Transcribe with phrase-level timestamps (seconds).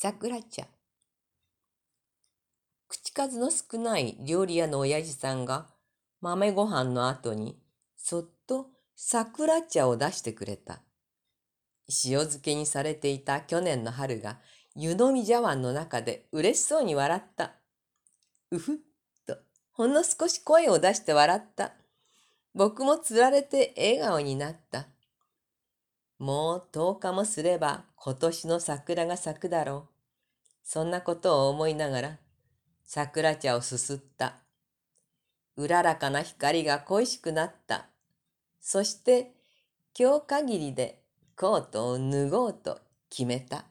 [0.00, 0.62] 桜茶。
[2.86, 5.66] 口数の少ない料理屋の親父さんが
[6.20, 7.58] 豆ご飯の後に
[7.96, 10.82] そっと桜茶を出してくれた。
[12.04, 14.38] 塩漬けにされていた去年の春が
[14.76, 17.56] 湯飲み茶碗の中で嬉しそうに笑った。
[18.52, 18.76] うふっ
[19.26, 19.38] と
[19.72, 21.72] ほんの少し声を出して笑った。
[22.54, 24.86] 僕もつられて笑顔になった。
[26.20, 29.88] もう10日もすれば今年の桜が咲くだろう。
[30.62, 32.18] そんなことを思いながら
[32.82, 34.36] 桜茶をすすった。
[35.56, 37.90] うららかな光が恋しくなった。
[38.62, 39.32] そして
[39.94, 41.02] 今日限りで
[41.36, 43.66] コートを脱ごうと決めた。